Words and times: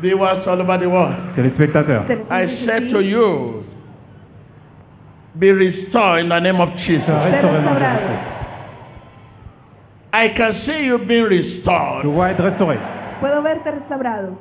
Viewers 0.00 0.46
all 0.46 0.60
over 0.60 0.78
the 0.78 0.88
world, 0.88 1.14
Téléspectateurs, 1.36 2.30
I 2.30 2.46
said 2.46 2.88
to 2.90 3.00
you, 3.02 3.64
be 5.38 5.52
restored 5.52 6.20
in 6.20 6.28
the 6.28 6.40
name 6.40 6.60
of 6.60 6.74
Jesus. 6.74 7.12
restauré 7.14 7.58
au 7.58 7.62
nom 7.62 7.74
de 7.74 7.80
restaurado. 7.80 8.08
Jésus-Christ. 8.08 8.36
I 10.12 10.28
can 10.28 10.52
see 10.52 10.86
you 10.86 10.98
being 10.98 11.24
Je 11.30 11.36
restored. 11.36 12.04
vois 12.06 12.30
être 12.30 12.42
restauré. 12.42 12.78
Puedo 13.20 13.42
verte 13.42 13.66
restaurado. 13.72 14.36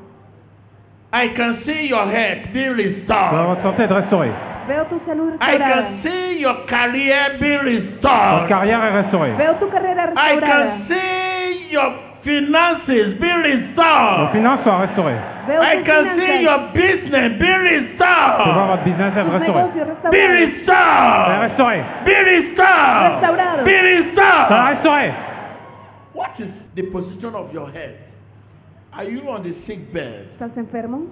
I 1.11 1.27
can 1.36 1.54
see 1.54 1.88
your 1.89 2.05
head 2.07 2.54
being 2.54 2.70
Je 2.70 2.73
vois 2.76 2.84
restored. 2.84 3.48
votre 3.48 3.62
santé 3.62 3.84
être 3.84 3.96
restaurée. 3.96 4.32
Veo 4.68 4.86
tu 4.89 4.98
salud 5.00 5.32
restaurada. 5.32 5.55
I 5.55 5.57
can 5.73 5.84
see 5.84 6.39
your 6.41 6.55
career 6.66 7.38
being 7.39 7.57
Votre 7.57 7.73
restored. 7.76 8.48
carrière 8.48 8.84
est 8.86 8.96
restaurée. 8.96 9.34
Veo 9.36 9.54
tu 9.60 9.68
carrera 9.70 10.05
restaurada. 10.07 10.36
I 10.36 10.39
can 10.39 10.66
see 10.68 11.71
your 11.71 11.94
finances 12.21 13.13
being 13.13 13.41
Vos 13.43 13.43
restored. 13.43 14.31
finances 14.31 14.61
sont 14.63 14.77
restaurées. 14.77 15.18
I 15.47 15.81
can 15.83 16.04
see 16.05 16.43
your 16.43 16.71
business 16.73 17.29
being 17.39 17.39
Je 17.39 17.47
vois 17.47 17.69
restored. 17.69 18.68
votre 18.68 18.83
business 18.83 19.15
être 19.18 19.25
tus 19.25 19.33
restauré. 19.33 19.61
negocios 19.61 20.11
Be 20.11 20.27
restored. 20.27 21.41
restauré. 21.41 21.83
Be 22.05 22.24
restored. 22.25 23.11
Restaurados. 23.13 23.65
Be 23.65 23.71
Soyez 23.71 23.97
restored. 23.97 24.69
restauré. 24.69 25.13
What 26.13 26.39
is 26.39 26.68
the 26.75 26.83
position 26.83 27.33
of 27.36 27.54
your 27.54 27.69
head? 27.71 27.97
Are 28.93 29.05
you 29.05 29.21
on 29.29 29.41
the 29.41 29.54
sick 29.54 29.91
bed? 29.93 30.29
¿Estás 30.32 30.57
enfermo? 30.57 31.07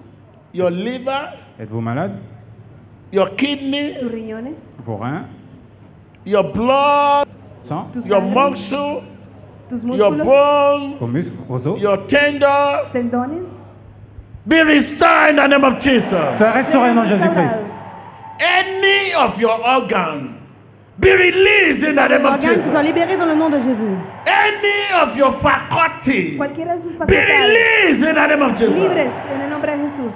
Your 0.52 0.70
liver, 0.70 1.32
Êtes-vous 1.58 1.80
malade 1.80 2.12
your 3.10 3.28
kidney, 3.36 3.94
¿Tus 4.00 4.10
riñones? 4.12 4.68
Vos 4.84 4.98
reins, 5.00 5.24
your 6.24 6.42
blood, 6.52 7.26
sang, 7.62 7.90
¿Tu 7.92 8.00
your 8.00 8.20
sangre? 8.20 8.50
muscle, 8.50 9.02
¿Tus 9.68 9.82
your 9.84 10.10
bone, 10.12 10.96
vos 10.98 11.08
muscles, 11.08 11.34
vos 11.48 11.66
os. 11.66 11.80
your 11.80 11.98
tender. 12.06 12.90
¿Tendones? 12.92 13.58
Be 14.46 14.62
restored 14.62 15.30
in 15.30 15.36
the 15.36 15.46
name 15.46 15.64
of 15.64 15.78
Jesus. 15.78 16.12
Soyez 16.38 16.54
restauré 16.54 16.88
au 16.90 16.94
nom 16.94 17.04
de 17.04 17.10
Sean 17.10 17.18
Jésus-Christ. 17.18 17.64
Any 18.40 19.12
of 19.14 19.38
your 19.38 19.58
organ 19.66 20.34
be 20.98 21.12
released 21.12 21.84
in 21.84 21.94
the 21.94 22.08
name 22.08 22.24
of 22.24 22.40
Jesus. 22.40 22.70
soient 22.70 22.82
libérés 22.82 23.16
dans 23.18 23.26
le 23.26 23.34
nom 23.34 23.50
de 23.50 23.60
Jésus. 23.60 23.84
Any 24.26 25.02
of 25.02 25.16
your 25.16 25.32
faculty 25.32 26.38
be 26.38 27.16
released 27.18 28.08
in 28.08 28.14
the 28.14 28.26
name 28.26 28.42
of 28.42 28.56
Jesus. 28.56 28.78
libres 28.78 29.26
en 29.34 29.40
el 29.42 29.50
nombre 29.50 29.66
de 29.66 29.82
Jesús. 29.82 30.14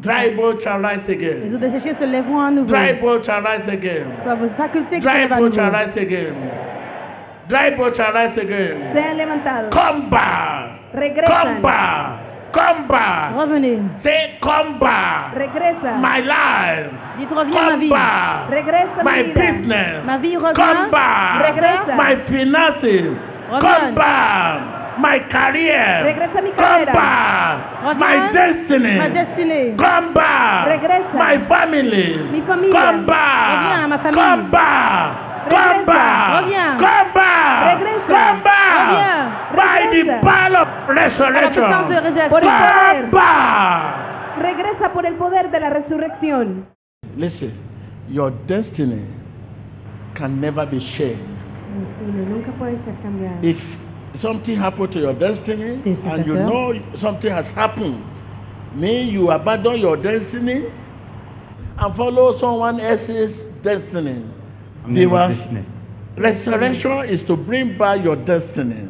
Dry 0.00 0.30
bone 0.30 0.60
shall 0.60 0.80
rise 0.80 1.08
Les 1.08 1.14
again. 1.14 1.54
eaux 1.54 1.58
desséchées 1.58 1.94
se 1.94 2.04
lèveront 2.04 2.40
à 2.40 2.50
nouveau. 2.50 2.66
Dry 2.68 2.92
bone 3.00 3.22
shall 3.22 3.42
rise 3.42 3.68
again. 3.68 4.06
Vos 4.38 4.48
facultés 4.48 5.00
Dry 5.00 5.12
lèvent 5.22 5.32
à 5.32 5.36
bone 5.38 5.52
shall 5.52 5.72
nouveau. 5.72 5.78
rise 5.78 5.96
again. 5.96 6.34
Dry 7.48 7.70
bone 7.76 7.94
shall 7.94 8.12
rise 8.12 8.36
again. 8.36 8.82
Sean 8.92 9.16
levantados. 9.16 9.70
Come 9.72 10.10
back. 10.10 10.92
Come 11.26 11.62
back. 11.62 12.52
Come 12.52 12.88
back. 12.88 13.32
Revenez. 13.36 13.98
Say, 14.00 14.36
come 14.40 14.78
back. 14.78 15.32
Regresa. 15.34 15.96
My 16.00 16.20
life. 16.20 16.90
Dites 17.18 17.32
reviens 17.32 17.54
ma 17.56 17.70
Come 17.70 17.78
vie. 17.80 17.88
back. 17.90 18.50
Regresa 18.50 19.02
My 19.04 19.22
vida. 19.22 19.34
business. 19.40 20.04
Ma 20.04 20.16
vie 20.18 20.36
Come 20.36 20.90
back. 20.90 21.40
Regresa. 21.48 21.94
My 21.96 22.16
finances. 22.16 23.06
Come 23.48 23.60
Reviens. 23.62 23.94
back. 23.96 24.60
My 24.98 25.18
career. 25.20 26.02
Regresa 26.04 26.40
mi 26.42 26.50
Come 26.52 26.84
carrera. 26.84 26.92
back. 26.92 27.96
My 27.96 28.16
destiny. 28.32 28.96
Ma 28.98 29.08
destinée. 29.08 29.74
Come 29.76 30.12
back. 30.12 30.66
Regresa. 30.68 31.14
My 31.16 31.38
family. 31.38 32.18
Mi 32.30 32.40
familia. 32.42 32.72
Come 32.76 33.04
back. 33.06 33.48
Reviens 33.56 33.88
ma 33.88 33.96
famille. 33.98 34.20
Come 34.20 34.42
back. 34.50 35.06
Come 35.48 35.62
Regresa. 35.80 35.86
back. 35.86 36.17
Power 40.98 41.26
of 41.26 41.34
La 41.34 41.50
puissance 41.50 41.88
de 41.88 42.00
resurrection. 42.00 42.02
résurrection. 42.02 42.30
Por 42.30 42.42
el 42.42 42.48
Come 42.48 43.10
poder. 43.10 43.10
back. 43.10 44.38
Regresa 44.38 44.92
por 44.92 45.06
el 45.06 45.14
poder 45.14 45.50
de 45.50 45.60
la 45.60 45.70
resurrección. 45.70 46.66
Listen, 47.16 47.52
your 48.08 48.30
destiny 48.46 49.02
can 50.14 50.40
never 50.40 50.66
be 50.66 50.78
changed. 50.78 51.18
Tu 51.74 51.80
destino 51.80 52.24
nunca 52.24 52.50
puede 52.52 52.76
ser 52.78 52.92
cambiado. 53.02 53.42
If 53.44 53.78
something 54.12 54.56
happened 54.56 54.92
to 54.92 55.00
your 55.00 55.14
destiny 55.14 55.80
and 56.04 56.26
you 56.26 56.34
know 56.34 56.74
something 56.94 57.30
has 57.30 57.50
happened, 57.52 58.02
may 58.74 59.02
you 59.02 59.30
abandon 59.30 59.78
your 59.80 59.96
destiny 59.96 60.64
and 61.78 61.94
follow 61.94 62.32
someone 62.32 62.80
else's 62.80 63.48
destiny. 63.62 64.24
Amenez 64.84 65.06
votre 65.06 65.28
Viewers, 65.28 65.28
destinée. 65.28 65.64
restoration 66.16 67.04
is 67.08 67.22
to 67.22 67.36
bring 67.36 67.76
back 67.76 68.02
your 68.02 68.16
destiny 68.16 68.88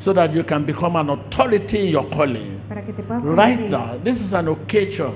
so 0.00 0.14
that 0.14 0.32
you 0.32 0.42
can 0.42 0.64
become 0.64 0.96
an 0.96 1.10
authority 1.10 1.84
in 1.86 1.90
your 1.90 2.04
calling. 2.10 2.60
Para 2.68 2.82
que 2.82 2.92
te 2.92 3.02
Right 3.02 3.60
now, 3.60 3.98
this 3.98 4.20
is 4.22 4.32
an 4.32 4.48
occasion. 4.48 5.14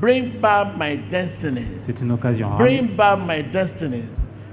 Bring 0.00 0.40
back 0.40 0.76
my 0.76 0.96
destiny. 0.96 1.64
C'est 1.86 2.00
une 2.02 2.10
occasion. 2.10 2.48
rare. 2.50 2.58
Bring 2.58 2.96
back 2.96 3.20
my 3.20 3.40
destiny. 3.42 4.02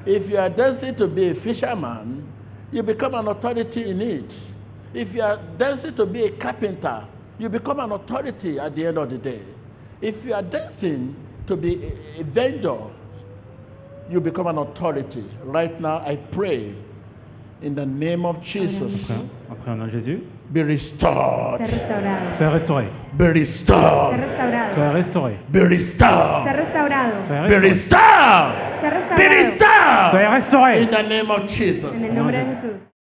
If 0.06 0.30
you 0.30 0.38
are 0.38 0.50
destined 0.50 0.98
to 1.00 1.08
be 1.08 1.30
a 1.30 1.34
fisherman, 1.34 2.26
you 2.72 2.84
become 2.84 3.16
an 3.16 3.28
authority 3.28 3.90
in 3.90 4.02
it. 4.02 4.34
If 4.94 5.16
you 5.16 5.24
are 5.24 5.40
destined 5.58 5.98
to 5.98 6.06
be 6.06 6.26
a 6.26 6.30
carpenter, 6.32 7.08
you 7.40 7.50
become 7.50 7.80
an 7.80 7.92
authority 7.92 8.60
at 8.60 8.76
the 8.76 8.86
end 8.86 9.00
of 9.00 9.10
the 9.10 9.18
day. 9.18 9.42
If 10.00 10.24
you 10.24 10.34
are 10.36 10.44
destined 10.44 11.16
to 11.48 11.58
be 11.58 11.84
a, 11.84 12.22
a 12.22 12.24
vendor, 12.24 12.78
you 14.12 14.22
become 14.22 14.46
an 14.48 14.60
authority. 14.60 15.24
Right 15.44 15.80
now, 15.82 15.98
I 16.06 16.18
pray 16.18 16.76
in 17.64 17.76
the 17.76 17.86
name 17.86 18.26
of 18.26 18.42
Jesus, 18.44 19.12
Après, 19.50 19.72
Jésus, 19.90 20.22
be 20.52 20.62
restored. 20.64 21.66
Ser 21.66 21.78
restaurado. 21.78 22.38
soyez 22.38 22.52
restauré. 22.52 22.88
Be 23.18 23.28
Ser 24.12 24.22
restaurado. 24.22 24.94
Restauré. 24.94 25.38
Be 25.50 25.60
restored. 25.62 26.44
Ser 26.44 26.56
restaurado. 26.58 27.12
Soyez 27.28 27.48
Be 27.48 27.60
restauré. 27.60 27.62
restored. 27.62 28.80
Ser 28.80 28.90
Be 29.18 29.28
restored. 29.30 30.12
Restauré. 30.34 30.82
In 30.82 30.92
the 30.92 31.04
name 31.04 31.32
of 31.32 31.48
Jesus. 31.48 31.96
En 31.96 32.06
el 32.06 32.16
nombre 32.16 32.38
de 32.38 32.46
Jesús. 32.46 32.93